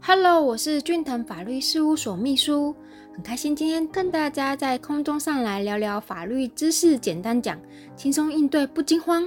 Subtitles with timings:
[0.00, 2.74] Hello，我是俊腾法律事务所秘书，
[3.14, 7.58] 很开心今天跟大家在空中上来聊聊法律知识，简单讲，
[7.94, 9.22] 轻松应对不惊慌。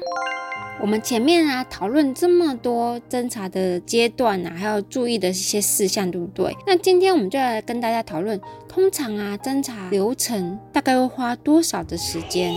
[0.81, 6.53] 我们前面啊讨论这么多侦查的阶段啊，还要注意的一些事项，对不对？
[6.67, 12.53] 那今天我们就来跟大家讨论，通常啊侦查流程大概会花多少的时间？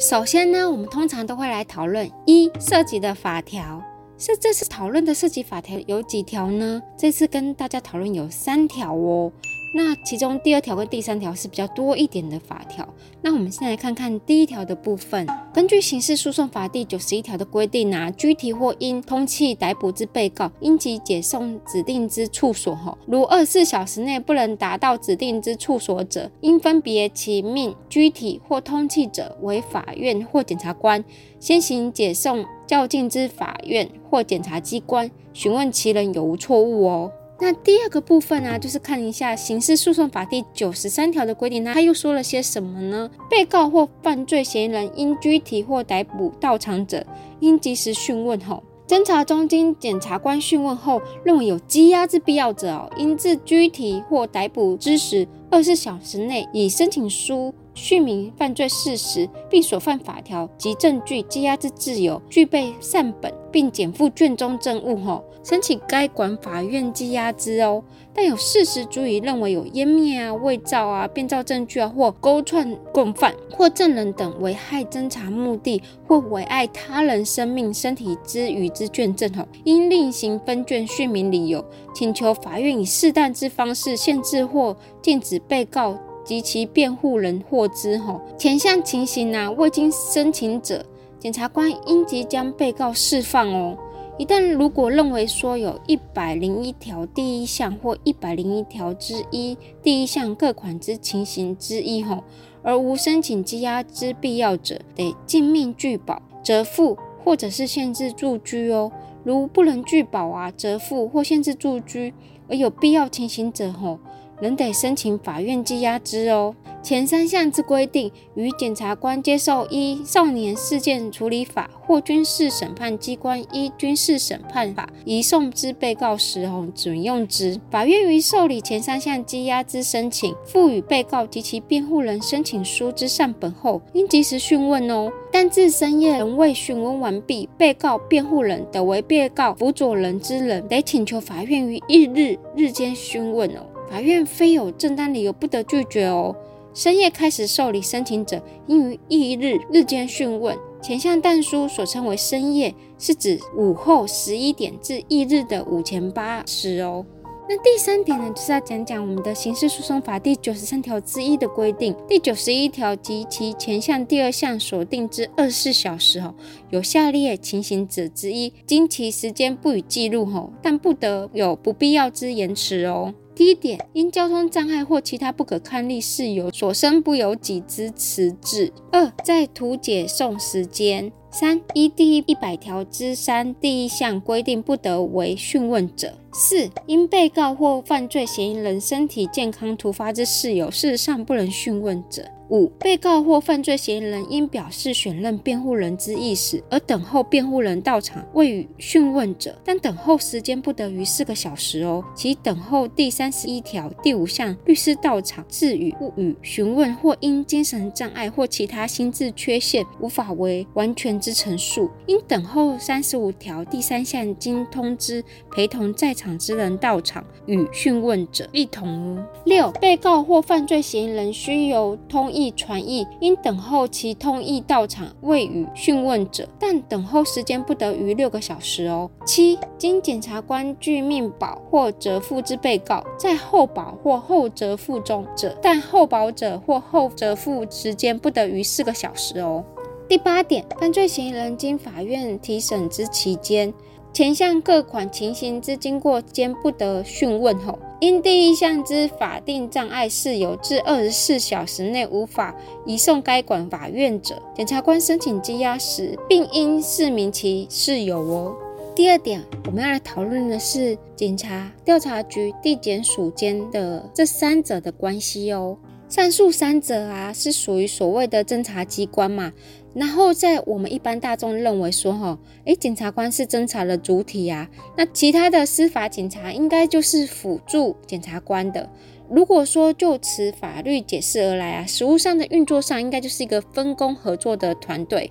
[0.00, 3.80] 首先呢，我们通常都会来讨论一涉及的法条。
[4.24, 6.80] 是这次讨论的涉及法条有几条呢？
[6.96, 9.32] 这次跟大家讨论有三条哦。
[9.74, 12.86] 那其中第二条跟第三条是比较多一点的法条。
[13.22, 15.26] 那我们先来看看第一条的部分。
[15.52, 22.74] 根据刑事诉讼法第九十一条的规定啊，拘提或因通缉逮捕之被告，应即解送指定之处所。
[22.74, 31.02] 吼，如二十四小时内不能达到指定之处所者，应分别其命拘提或通缉者为法院或检察官
[31.40, 37.10] 先行解送较近之法院或检察机关，询问其人有无错误哦。
[37.42, 43.10] 那第二个部分呢，就是看一下刑事诉讼法第九十三条的规定，那他又说了些什么呢？
[43.28, 47.04] 被告或犯罪嫌疑人因拘提或逮捕到场者，
[47.40, 57.52] 应及时讯问后，侦查中经检察官讯问后，认为有羁押之必要者哦，应自拘提或逮捕之时二十小时内，以申请书。
[57.74, 67.84] 续明犯罪事实，并所犯法条及证据羁押之自由，具备善本，并减负卷中证物后，申请该管法院羁押之哦。
[68.14, 81.64] 但有事实足以认为有湮灭啊、伪造啊、变造证据啊，或勾串共犯或证人等危害侦查目的，或危害他人生命、身体之余之卷证吼，应另行分卷续明理由，
[81.94, 85.98] 请求法院以适当之方式限制或禁止被告。
[86.24, 90.86] 及其辩护人获知吼，前项情形啊，未经申请者，
[91.22, 93.78] 检察官应即将被告释放哦。
[94.18, 102.24] 一旦如果认为说有一百零一条第一项或一百零一条之一第一项各款之情形之一吼，
[102.64, 108.90] 而无申请羁押之必要者，得尽命拒保、折付或者是限制住居哦。
[109.22, 112.12] 如不能拒保啊、折付或限制住居，
[112.48, 114.00] 而有必要情形者吼。
[114.40, 116.56] 仍得申请法院羁押之哦。
[116.82, 127.60] 前三项之规定，与检察官接受依少年事件处理法或军事审判机关依军事审判法移送之被告时，哦准用之。
[127.70, 135.12] 法院于受理前三项羁押之申请，赋予被告及其辩护人申请书之上本后，应及时讯问哦。
[135.30, 143.60] 但至深夜仍未讯问完毕，被告、辩护人等为被告辅佐人之人，得请求法院于一日日间讯问哦。
[143.88, 146.34] 法院非有正当理由不得拒绝哦。
[146.74, 150.56] 深夜开始受理申请者，应于翌日日间讯问。
[150.82, 157.04] 前项但书所称为深夜，是指午后十一点至翌日的午前八时哦。
[157.48, 161.94] 那第三点呢，就是要讲讲我们的刑事诉讼法第九十三条之一的规定。
[162.08, 166.34] 第九十一条及其前项第二项所定之二十四小时哦，
[166.70, 173.12] 有下列情形者之一，经其时间不予记录后，但不得有不必要之延迟哦。
[173.34, 178.72] 第一点，因交通障碍或其他不可抗力事由所生不由己之迟滞。
[178.92, 181.10] 二，在图解送时间。
[181.34, 186.12] 三，依第一百条之三第一项规定，不得为讯问者。
[186.34, 192.22] 四，因被告或犯罪嫌疑人身体健康突发之事由，事实上不能讯问者。
[192.52, 202.04] 五、被告或犯罪嫌疑人应表示选任辩护人之意思，而等候辩护人到场未予讯问者，但等候时间不得逾四个小时哦。
[202.14, 219.24] 其等候第三十一条第五项，律师到场自予不予询问，或因精神障碍或其他心智缺陷无法为完全之陈述，应等候三十五条第三项，经通知陪同在场之人到场与讯问者一同。
[219.46, 229.10] 六、被告或犯罪嫌疑人需由通传译应等候其通译到场未予讯问者，但等候时间不得逾六个小时哦。
[229.24, 239.64] 七，经检察官具命保或折付之被告，在候保或候折付中者，但候保者或候折付时间不得逾四个小时哦。
[240.08, 243.72] 第八点，犯罪嫌疑人经法院提审之期间。
[244.12, 252.54] 前项各款情形之经过间不得讯问后，因第一项之法定障碍事由至二十四小时内无法
[252.84, 258.54] 移送该管法院者，检察官申请羁押时，并应示明其事由哦。
[258.94, 265.78] 第二点，我们要来讨论的是警察、调查局、地检署间的这三者的关系哦。
[266.10, 269.50] 上述三者啊，是属于所谓的侦查机关嘛。
[269.94, 278.88] 然后在我们一般大众认为说，哈，诶，检察官是侦查的主体啊，那其他的司法警察应该就是辅助检察官的。
[279.28, 285.30] 如果说就此法律解释而来啊，实务上的运作上应该就是一个分工合作的团队，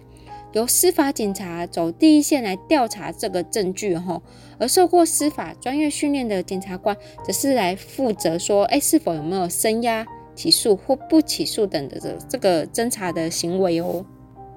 [0.53, 4.21] 由司法警察走第一线来调查这个证据，哈，
[4.59, 10.05] 而受过司法专业训练的检察官则是来负责说，诶，是否有没有声压、
[10.35, 14.05] 起诉或不起诉等的这这个侦查的行为哦。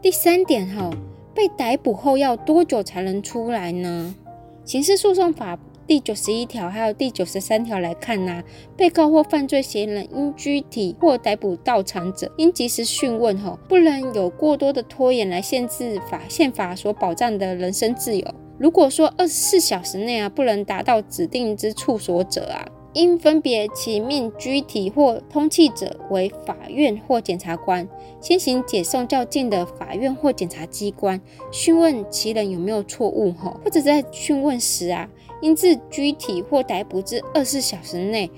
[0.05, 0.91] 第三点哈，
[1.35, 4.15] 被逮捕后要多久才能出来呢？
[4.63, 8.43] 刑事诉讼法第九十一条还有第九十三条来看呢，
[8.77, 18.35] 被告或犯罪嫌疑人因拘提或逮捕到场者，应及时讯问哈，不能有过多的拖延来限制法宪法所保障的人身自由。
[18.59, 22.69] 如果说二十四小时内啊不能达到指定之处所者啊。
[22.95, 27.87] 应分别起命拘提或通缉者为法院或检察官，
[28.21, 31.21] 先行解送较近的法院或检察机关，
[31.51, 35.09] 讯问其人有没有错误哈，或者在讯问时啊，
[35.43, 38.31] 应自拘提或逮捕至二十四小时内，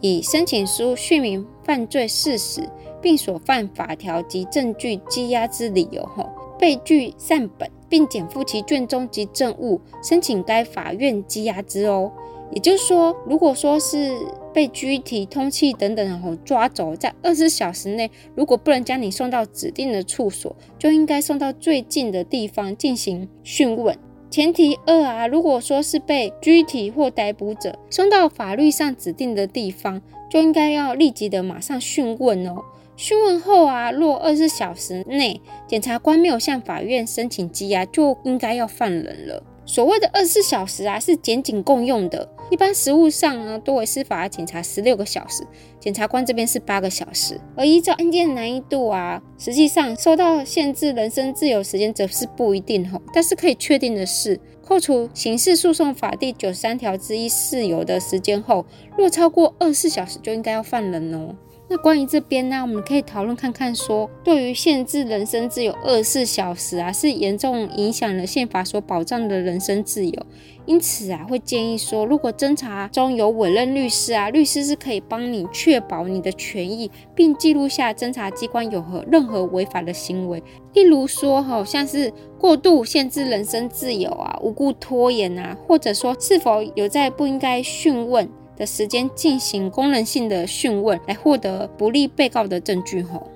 [0.00, 2.62] 以申请书讯明犯罪事实，
[3.02, 6.24] 并所犯法条及证据羁押之理由哈，
[6.56, 12.12] 被拒散本，并减负其卷宗及证物，申请该法院羁押之哦。
[12.52, 14.16] 也就是说，如果说是
[14.54, 23.98] 被拘提、通缉等等，然后抓走，在二十四小时内，如果不能将你送到指定的处所，就应该送到最近的地方进行讯问。
[24.30, 32.62] 前提二啊，如果说是被拘提或逮捕者送到法律上指定的地方，就应该要立即的马上讯问哦。
[32.96, 39.42] 讯问后啊，若二十四小时内检察官没有向法院申请羁押，就应该要放人了。
[39.64, 42.28] 所谓的二十四小时啊，是检警共用的。
[42.48, 45.44] 一般实务上呢，多为司法警察十六个小时，
[45.80, 47.40] 检察官这边是八个小时。
[47.56, 53.02] 而依照案件难易度啊，实际上受到限制人身自由时间则是不一定吼。
[53.12, 58.64] 但是可以确定的是，扣除刑事诉讼法第九十三条之一事由的时间后，
[58.96, 61.34] 若超过二十四小时，就应该要放人哦。
[61.68, 70.26] 那关于这边呢，我们可以讨论看看，说对于限制人身自由二十四小时啊，是严重影响了宪法所保障的人身自由。
[70.64, 80.40] 因此啊，会建议说，如果侦查中有委任律师啊，律师是可以帮你确保你的权益，并记录下侦查机关有何任何违法的行为，
[80.72, 88.28] 例如说，好像是过度限制人身自由啊，无故拖延啊，或者说是否有在不应该讯问。
[88.56, 93.02] 的时间进行功能性的讯问，来获得不利被告的证据。
[93.02, 93.26] 吼，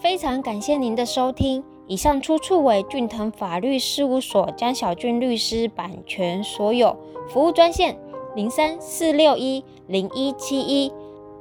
[0.00, 1.64] 非常感谢您的收听。
[1.86, 6.94] 以上出处为俊腾法律事务所江小俊律师版权所有。
[7.30, 7.98] 服务专线
[8.34, 10.92] 零三四六一零一七一，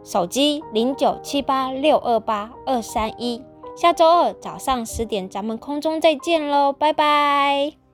[0.04, 3.44] 手机零九七八六二八二三一。
[3.75, 7.87] 下周二早上十点，咱们空中再见喽，拜拜。